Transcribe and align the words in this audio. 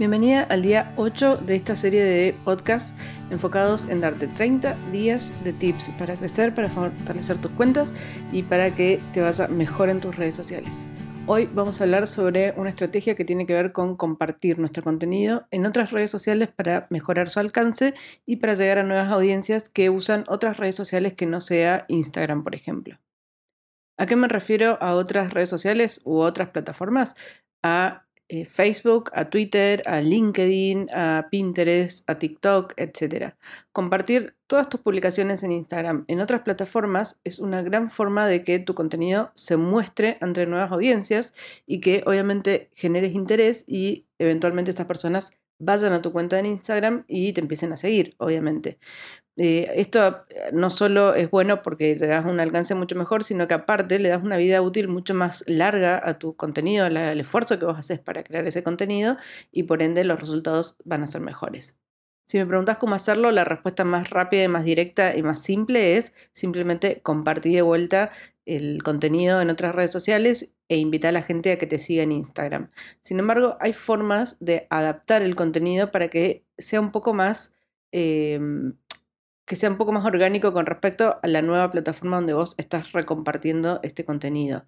Bienvenida 0.00 0.44
al 0.44 0.62
día 0.62 0.94
8 0.96 1.42
de 1.44 1.56
esta 1.56 1.76
serie 1.76 2.02
de 2.02 2.34
podcasts 2.46 2.94
enfocados 3.30 3.84
en 3.84 4.00
darte 4.00 4.28
30 4.28 4.74
días 4.90 5.34
de 5.44 5.52
tips 5.52 5.90
para 5.98 6.16
crecer, 6.16 6.54
para 6.54 6.70
fortalecer 6.70 7.36
tus 7.36 7.50
cuentas 7.50 7.92
y 8.32 8.42
para 8.42 8.74
que 8.74 8.98
te 9.12 9.20
vaya 9.20 9.46
mejor 9.48 9.90
en 9.90 10.00
tus 10.00 10.16
redes 10.16 10.34
sociales. 10.34 10.86
Hoy 11.26 11.50
vamos 11.52 11.78
a 11.78 11.84
hablar 11.84 12.06
sobre 12.06 12.52
una 12.52 12.70
estrategia 12.70 13.14
que 13.14 13.26
tiene 13.26 13.44
que 13.44 13.52
ver 13.52 13.72
con 13.72 13.94
compartir 13.94 14.58
nuestro 14.58 14.82
contenido 14.82 15.46
en 15.50 15.66
otras 15.66 15.92
redes 15.92 16.10
sociales 16.10 16.48
para 16.48 16.86
mejorar 16.88 17.28
su 17.28 17.38
alcance 17.38 17.92
y 18.24 18.36
para 18.36 18.54
llegar 18.54 18.78
a 18.78 18.84
nuevas 18.84 19.12
audiencias 19.12 19.68
que 19.68 19.90
usan 19.90 20.24
otras 20.28 20.56
redes 20.56 20.76
sociales 20.76 21.12
que 21.12 21.26
no 21.26 21.42
sea 21.42 21.84
Instagram, 21.88 22.42
por 22.42 22.54
ejemplo. 22.54 22.98
¿A 23.98 24.06
qué 24.06 24.16
me 24.16 24.28
refiero 24.28 24.78
a 24.80 24.94
otras 24.94 25.34
redes 25.34 25.50
sociales 25.50 26.00
u 26.04 26.20
otras 26.20 26.48
plataformas? 26.48 27.16
A 27.62 28.06
eh, 28.32 28.44
Facebook, 28.44 29.10
a 29.12 29.28
Twitter, 29.28 29.82
a 29.86 30.00
LinkedIn, 30.00 30.86
a 30.94 31.26
Pinterest, 31.32 32.08
a 32.08 32.16
TikTok, 32.16 32.74
etc. 32.76 33.34
Compartir 33.72 34.36
todas 34.46 34.68
tus 34.68 34.78
publicaciones 34.80 35.42
en 35.42 35.50
Instagram 35.50 36.04
en 36.06 36.20
otras 36.20 36.42
plataformas 36.42 37.18
es 37.24 37.40
una 37.40 37.60
gran 37.62 37.90
forma 37.90 38.28
de 38.28 38.44
que 38.44 38.60
tu 38.60 38.76
contenido 38.76 39.32
se 39.34 39.56
muestre 39.56 40.16
ante 40.20 40.46
nuevas 40.46 40.70
audiencias 40.70 41.34
y 41.66 41.80
que 41.80 42.04
obviamente 42.06 42.70
generes 42.76 43.16
interés 43.16 43.64
y 43.66 44.06
eventualmente 44.20 44.70
estas 44.70 44.86
personas 44.86 45.32
vayan 45.58 45.92
a 45.92 46.00
tu 46.00 46.12
cuenta 46.12 46.38
en 46.38 46.46
Instagram 46.46 47.04
y 47.08 47.32
te 47.32 47.40
empiecen 47.40 47.72
a 47.72 47.76
seguir, 47.76 48.14
obviamente. 48.18 48.78
Eh, 49.42 49.80
esto 49.80 50.26
eh, 50.28 50.50
no 50.52 50.68
solo 50.68 51.14
es 51.14 51.30
bueno 51.30 51.62
porque 51.62 51.96
te 51.96 52.06
das 52.06 52.26
un 52.26 52.40
alcance 52.40 52.74
mucho 52.74 52.94
mejor, 52.94 53.24
sino 53.24 53.48
que 53.48 53.54
aparte 53.54 53.98
le 53.98 54.10
das 54.10 54.22
una 54.22 54.36
vida 54.36 54.60
útil 54.60 54.86
mucho 54.86 55.14
más 55.14 55.44
larga 55.46 55.98
a 56.04 56.18
tu 56.18 56.36
contenido, 56.36 56.84
al, 56.84 57.18
esfuerzo 57.18 57.58
que 57.58 57.64
vos 57.64 57.78
haces 57.78 57.98
para 58.00 58.22
crear 58.22 58.46
ese 58.46 58.62
contenido 58.62 59.16
y 59.50 59.62
por 59.62 59.80
ende 59.80 60.04
los 60.04 60.20
resultados 60.20 60.76
van 60.84 61.04
a 61.04 61.06
ser 61.06 61.22
mejores. 61.22 61.78
Si 62.26 62.36
me 62.36 62.44
preguntas 62.44 62.76
cómo 62.76 62.94
hacerlo, 62.94 63.30
la 63.30 63.44
respuesta 63.44 63.82
más 63.82 64.10
rápida 64.10 64.44
y 64.44 64.48
más 64.48 64.62
directa 64.62 65.16
y 65.16 65.22
más 65.22 65.40
simple 65.40 65.96
es 65.96 66.12
simplemente 66.32 67.00
compartir 67.00 67.54
de 67.54 67.62
vuelta 67.62 68.10
el 68.44 68.82
contenido 68.82 69.40
en 69.40 69.48
otras 69.48 69.74
redes 69.74 69.90
sociales 69.90 70.52
e 70.68 70.76
invitar 70.76 71.08
a 71.08 71.12
la 71.12 71.22
gente 71.22 71.50
a 71.50 71.56
que 71.56 71.66
te 71.66 71.78
siga 71.78 72.02
en 72.02 72.12
Instagram. 72.12 72.70
Sin 73.00 73.18
embargo, 73.18 73.56
hay 73.58 73.72
formas 73.72 74.36
de 74.38 74.66
adaptar 74.68 75.22
el 75.22 75.34
contenido 75.34 75.90
para 75.90 76.08
que 76.08 76.44
sea 76.58 76.80
un 76.80 76.92
poco 76.92 77.14
más 77.14 77.54
em, 77.90 78.74
que 79.50 79.56
sea 79.56 79.68
un 79.68 79.78
poco 79.78 79.90
más 79.90 80.04
orgánico 80.04 80.52
con 80.52 80.64
respecto 80.64 81.18
a 81.20 81.26
la 81.26 81.42
nueva 81.42 81.72
plataforma 81.72 82.18
donde 82.18 82.34
vos 82.34 82.54
estás 82.56 82.92
recompartiendo 82.92 83.80
este 83.82 84.04
contenido. 84.04 84.64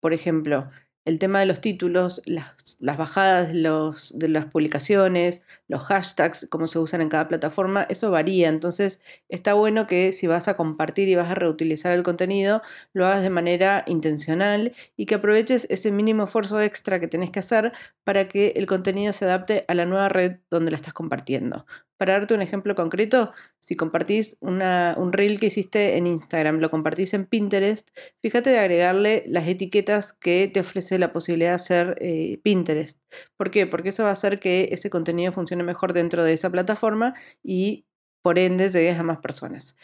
Por 0.00 0.12
ejemplo, 0.12 0.68
el 1.06 1.18
tema 1.18 1.40
de 1.40 1.46
los 1.46 1.62
títulos, 1.62 2.20
las, 2.26 2.76
bajadas 2.78 3.48
de, 3.48 4.28
las 4.28 4.44
publicaciones, 4.44 5.44
los 5.66 5.82
hashtags, 5.84 6.46
cómo 6.50 6.66
se 6.66 6.78
usan 6.78 7.00
en 7.00 7.08
cada 7.08 7.26
plataforma, 7.26 7.86
eso 7.88 8.10
varía. 8.10 8.50
Entonces 8.50 9.00
está 9.30 9.54
bueno 9.54 9.86
que 9.86 10.12
si 10.12 10.26
vas 10.26 10.46
a 10.46 10.58
compartir 10.58 11.08
y 11.08 11.14
vas 11.14 11.30
a 11.30 11.34
reutilizar 11.34 11.92
el 11.92 12.02
contenido, 12.02 12.60
lo 12.92 13.06
hagas 13.06 13.22
de 13.22 13.30
manera 13.30 13.82
intencional 13.86 14.74
y 14.94 15.06
que 15.06 15.14
aproveches 15.14 15.66
ese 15.70 15.90
mínimo 15.90 16.24
esfuerzo 16.24 16.60
extra 16.60 17.00
que 17.00 17.08
tenés 17.08 17.30
que 17.30 17.38
hacer 17.38 17.72
para 18.04 18.28
que 18.28 18.52
el 18.56 18.66
contenido 18.66 19.14
se 19.14 19.24
adapte 19.24 19.64
a 19.68 19.74
la 19.74 19.86
nueva 19.86 20.10
red 20.10 20.40
donde 20.50 20.70
la 20.70 20.76
estás 20.76 20.92
compartiendo. 20.92 21.64
Para 21.98 22.12
darte 22.14 22.34
un 22.34 22.42
ejemplo 22.42 22.74
concreto, 22.74 23.32
si 23.60 23.76
compartís 23.76 24.38
un 24.40 25.12
reel 25.12 25.40
que 25.40 25.46
hiciste 25.46 25.96
en 25.96 26.06
Instagram, 26.06 26.58
lo 26.60 26.70
compartís 26.70 27.12
en 27.12 27.26
Pinterest, 27.26 27.88
fíjate 28.22 28.50
de 28.50 28.58
agregarle 28.58 29.24
las 29.26 29.48
etiquetas 29.48 30.12
que 30.12 30.48
te 30.52 30.60
ofrece 30.60 30.98
la 30.98 31.12
posibilidad 31.12 31.50
de 31.50 31.54
hacer 31.56 31.96
eh, 32.00 32.38
Pinterest. 32.42 33.00
¿Por 33.36 33.50
qué? 33.50 33.66
Porque 33.66 33.90
eso 33.90 34.04
va 34.04 34.10
a 34.10 34.12
hacer 34.12 34.38
que 34.38 34.68
ese 34.72 34.90
contenido 34.90 35.32
funcione 35.32 35.64
mejor 35.64 35.92
dentro 35.92 36.22
de 36.24 36.32
esa 36.34 36.50
plataforma 36.50 37.14
y 37.42 37.84
por 38.22 38.38
ende 38.38 38.68
llegues 38.70 38.98
a 38.98 39.02
más 39.02 39.18
personas. 39.18 39.76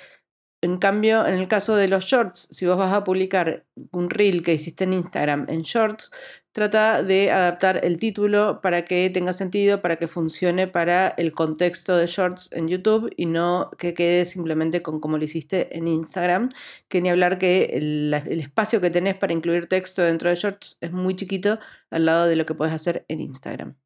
En 0.64 0.78
cambio, 0.78 1.26
en 1.26 1.34
el 1.34 1.46
caso 1.46 1.76
de 1.76 1.88
los 1.88 2.06
shorts, 2.06 2.48
si 2.50 2.64
vos 2.64 2.78
vas 2.78 2.94
a 2.94 3.04
publicar 3.04 3.66
un 3.90 4.08
reel 4.08 4.42
que 4.42 4.54
hiciste 4.54 4.84
en 4.84 4.94
Instagram 4.94 5.44
en 5.50 5.60
shorts, 5.60 6.10
trata 6.52 7.02
de 7.02 7.30
adaptar 7.30 7.84
el 7.84 7.98
título 7.98 8.60
para 8.62 8.86
que 8.86 9.10
tenga 9.10 9.34
sentido, 9.34 9.82
para 9.82 9.96
que 9.96 10.08
funcione 10.08 10.66
para 10.66 11.08
el 11.18 11.32
contexto 11.32 11.98
de 11.98 12.06
shorts 12.06 12.50
en 12.52 12.68
YouTube 12.68 13.12
y 13.14 13.26
no 13.26 13.72
que 13.76 13.92
quede 13.92 14.24
simplemente 14.24 14.80
con 14.80 15.00
como 15.00 15.18
lo 15.18 15.24
hiciste 15.24 15.76
en 15.76 15.86
Instagram, 15.86 16.48
que 16.88 17.02
ni 17.02 17.10
hablar 17.10 17.36
que 17.36 17.64
el, 17.74 18.14
el 18.14 18.40
espacio 18.40 18.80
que 18.80 18.88
tenés 18.88 19.16
para 19.16 19.34
incluir 19.34 19.66
texto 19.66 20.00
dentro 20.00 20.30
de 20.30 20.36
shorts 20.36 20.78
es 20.80 20.92
muy 20.92 21.14
chiquito 21.14 21.58
al 21.90 22.06
lado 22.06 22.26
de 22.26 22.36
lo 22.36 22.46
que 22.46 22.54
puedes 22.54 22.72
hacer 22.72 23.04
en 23.08 23.20
Instagram. 23.20 23.76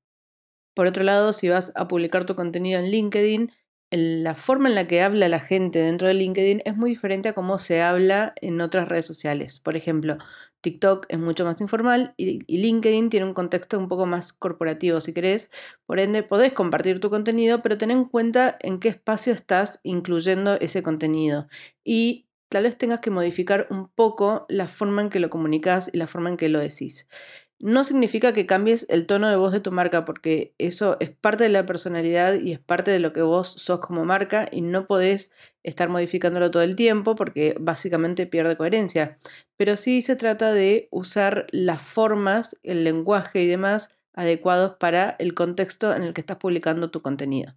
Por 0.75 0.87
otro 0.87 1.03
lado, 1.03 1.33
si 1.33 1.49
vas 1.49 1.73
a 1.75 1.89
publicar 1.89 2.25
tu 2.25 2.37
contenido 2.37 2.79
en 2.79 2.89
LinkedIn, 2.93 3.51
la 3.91 4.35
forma 4.35 4.69
en 4.69 4.75
la 4.75 4.87
que 4.87 5.03
habla 5.03 5.29
la 5.29 5.41
gente 5.41 5.79
dentro 5.79 6.09
de 6.09 6.15
LinkedIn 6.15 6.63
es 6.65 6.77
muy 6.77 6.91
diferente 6.91 7.29
a 7.29 7.33
cómo 7.33 7.59
se 7.59 7.83
habla 7.83 8.35
en 8.41 8.61
otras 8.61 8.89
redes 8.89 9.07
sociales. 9.07 9.61
Por 9.61 9.77
ejemplo, 9.77 10.19
TikTok 10.61 11.07
es 11.09 11.19
mucho 11.19 11.45
más 11.45 11.61
informal 11.61 12.15
y, 12.17 12.41
LinkedIn 12.47 13.11
tiene 13.11 13.27
un 13.27 13.35
contexto 13.35 13.79
un 13.79 13.89
poco 13.89 14.07
más 14.07 14.33
corporativo, 14.33 15.01
si 15.01 15.15
querés. 15.15 15.51
Por 15.87 16.01
ende, 16.01 16.23
podés 16.23 16.53
compartir 16.53 17.01
tu 17.01 17.11
contenido, 17.11 17.63
pero 17.63 17.79
ten 17.79 17.91
en 17.91 18.05
cuenta 18.05 18.59
en 18.61 18.79
qué 18.81 18.89
espacio 18.89 19.33
estás 19.33 19.81
incluyendo 19.83 20.55
ese 20.61 20.83
contenido. 20.83 21.49
Y 21.85 22.27
tal 22.49 22.65
vez 22.65 22.77
tengas 22.77 23.01
que 23.01 23.11
modificar 23.11 23.69
un 23.71 23.89
poco 23.89 24.45
la 24.49 24.67
forma 24.67 25.03
en 25.03 25.11
que 25.11 25.21
lo 25.21 25.31
comunicas 25.31 25.91
y 25.93 25.99
la 25.99 26.07
forma 26.07 26.29
en 26.31 26.37
que 26.37 26.49
lo 26.49 26.59
decís 26.61 27.09
no 27.61 27.83
significa 27.83 28.33
que 28.33 28.47
cambies 28.47 28.87
el 28.89 29.07
tono 29.07 29.29
de 29.29 29.37
voz 29.37 29.53
de 29.53 29.61
tu 29.61 29.73
marca, 29.73 30.05
porque 30.05 30.55
eso 30.59 30.97
es 31.01 31.11
parte 31.11 31.45
de 31.45 31.51
la 31.51 31.67
personalidad 31.67 32.35
y 32.35 32.53
es 32.53 32.61
parte 32.61 32.91
de 32.91 33.01
lo 33.01 33.13
que 33.13 33.23
vos 33.23 33.49
sos 33.49 33.81
como 33.81 34.05
marca 34.05 34.49
y 34.51 34.61
no 34.61 34.87
podés 34.87 35.33
estar 35.65 35.89
modificándolo 35.89 36.51
todo 36.51 36.63
el 36.63 36.77
tiempo 36.77 37.15
porque 37.17 37.57
básicamente 37.59 38.27
pierde 38.27 38.57
coherencia. 38.57 39.19
Pero 39.57 39.77
sí 39.77 40.03
se 40.03 40.15
trata 40.15 40.53
de 40.53 40.89
usar 40.91 41.47
las 41.51 41.83
formas, 41.83 42.57
el 42.63 42.85
lenguaje 42.85 43.43
y 43.43 43.47
demás 43.47 43.99
adecuados 44.15 44.77
para 44.79 45.17
el 45.19 45.35
contexto 45.35 45.95
en 45.95 46.03
el 46.03 46.15
que 46.15 46.21
estás 46.21 46.39
publicando 46.39 46.91
tu 46.91 47.03
contenido. 47.03 47.55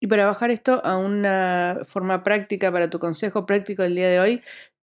Y 0.00 0.06
para 0.06 0.26
bajar 0.26 0.50
esto 0.50 0.84
a 0.84 0.98
una 0.98 1.80
forma 1.86 2.22
práctica 2.22 2.70
para 2.70 2.90
tu 2.90 2.98
consejo 2.98 3.46
práctico 3.46 3.82
del 3.82 3.94
día 3.94 4.08
de 4.08 4.20
hoy, 4.20 4.42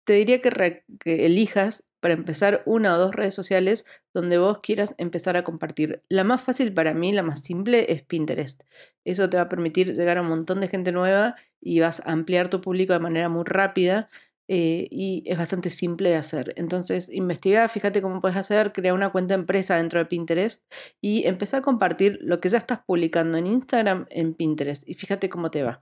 te 0.04 0.14
diría 0.14 0.42
que, 0.42 0.84
que 1.00 1.26
elijas 1.26 1.86
para 2.00 2.14
empezar 2.16 2.64
una 2.66 2.96
o 2.96 2.98
dos 2.98 3.16
redes 3.16 3.36
sociales 3.36 3.86
donde 4.14 4.38
vos 4.38 4.60
quieras 4.60 4.96
empezar 4.98 5.38
a 5.38 5.44
compartir. 5.44 6.04
La 6.10 6.24
más 6.24 6.42
fácil 6.42 6.74
para 6.74 6.94
mí, 6.94 7.14
la 7.14 7.24
más 7.24 7.42
simple, 7.42 7.92
es 7.94 8.02
Pinterest. 8.04 8.64
Eso 9.06 9.30
te 9.30 9.38
va 9.38 9.44
a 9.44 9.50
permitir 9.50 9.94
llegar 9.94 10.18
a 10.18 10.22
un 10.22 10.28
montón 10.28 10.60
de 10.62 10.68
gente 10.68 10.92
nueva 10.92 11.36
y 11.62 11.80
vas 11.80 12.02
a 12.02 12.12
ampliar 12.12 12.50
tu 12.50 12.60
público 12.60 12.94
de 12.94 13.00
manera 13.00 13.30
muy 13.30 13.44
rápida 13.46 14.10
eh, 14.54 14.90
y 14.92 15.24
es 15.28 15.38
bastante 15.38 15.70
simple 15.70 16.10
de 16.10 16.18
hacer. 16.18 16.54
Entonces, 16.58 17.08
investiga, 17.08 17.70
fíjate 17.70 18.02
cómo 18.02 18.20
puedes 18.20 18.36
hacer, 18.36 18.74
crea 18.74 18.94
una 18.94 19.10
cuenta 19.10 19.34
empresa 19.34 19.78
dentro 19.78 20.00
de 20.00 20.08
Pinterest 20.08 20.70
y 21.00 21.26
empezá 21.26 21.58
a 21.58 21.62
compartir 21.62 22.20
lo 22.22 22.42
que 22.42 22.50
ya 22.50 22.58
estás 22.58 22.80
publicando 22.86 23.38
en 23.38 23.48
Instagram 23.48 24.08
en 24.10 24.34
Pinterest 24.34 24.86
y 24.90 24.96
fíjate 24.96 25.30
cómo 25.30 25.52
te 25.52 25.64
va. 25.64 25.80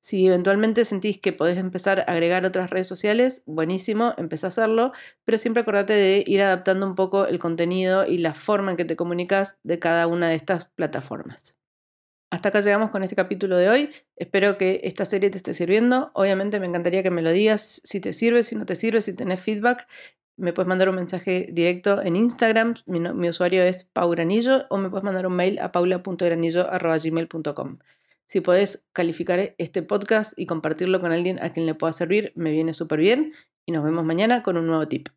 Si 0.00 0.26
eventualmente 0.26 0.84
sentís 0.84 1.18
que 1.18 1.32
podés 1.32 1.56
empezar 1.56 2.00
a 2.00 2.12
agregar 2.12 2.44
otras 2.44 2.68
redes 2.68 2.88
sociales, 2.88 3.42
buenísimo, 3.46 4.12
empezá 4.18 4.48
a 4.48 4.48
hacerlo, 4.48 4.92
pero 5.24 5.38
siempre 5.38 5.62
acordate 5.62 5.94
de 5.94 6.22
ir 6.26 6.42
adaptando 6.42 6.86
un 6.86 6.96
poco 6.96 7.26
el 7.26 7.38
contenido 7.38 8.06
y 8.06 8.18
la 8.18 8.34
forma 8.34 8.72
en 8.72 8.76
que 8.76 8.84
te 8.84 8.96
comunicas 8.96 9.56
de 9.62 9.78
cada 9.78 10.06
una 10.06 10.28
de 10.28 10.34
estas 10.34 10.66
plataformas. 10.66 11.59
Hasta 12.30 12.48
acá 12.50 12.60
llegamos 12.60 12.90
con 12.90 13.02
este 13.02 13.16
capítulo 13.16 13.56
de 13.56 13.68
hoy. 13.68 13.90
Espero 14.14 14.56
que 14.56 14.82
esta 14.84 15.04
serie 15.04 15.30
te 15.30 15.36
esté 15.36 15.52
sirviendo. 15.52 16.12
Obviamente 16.14 16.60
me 16.60 16.66
encantaría 16.66 17.02
que 17.02 17.10
me 17.10 17.22
lo 17.22 17.32
digas 17.32 17.82
si 17.84 18.00
te 18.00 18.12
sirve, 18.12 18.44
si 18.44 18.54
no 18.54 18.66
te 18.66 18.76
sirve, 18.76 19.00
si 19.00 19.16
tenés 19.16 19.40
feedback. 19.40 19.88
Me 20.36 20.52
puedes 20.52 20.68
mandar 20.68 20.88
un 20.88 20.94
mensaje 20.94 21.48
directo 21.50 22.00
en 22.00 22.14
Instagram. 22.14 22.74
Mi, 22.86 23.28
usuario 23.28 23.64
es 23.64 23.82
paugranillo 23.82 24.66
o 24.70 24.78
me 24.78 24.90
puedes 24.90 25.02
mandar 25.04 25.26
un 25.26 25.34
mail 25.34 25.58
a 25.58 25.72
paula.granillo.gmail.com. 25.72 27.78
Si 28.26 28.40
podés 28.40 28.84
calificar 28.92 29.56
este 29.58 29.82
podcast 29.82 30.32
y 30.36 30.46
compartirlo 30.46 31.00
con 31.00 31.10
alguien 31.10 31.42
a 31.42 31.50
quien 31.50 31.66
le 31.66 31.74
pueda 31.74 31.92
servir, 31.92 32.32
me 32.36 32.52
viene 32.52 32.74
súper 32.74 33.00
bien. 33.00 33.32
Y 33.66 33.72
nos 33.72 33.82
vemos 33.82 34.04
mañana 34.04 34.44
con 34.44 34.56
un 34.56 34.68
nuevo 34.68 34.86
tip. 34.86 35.08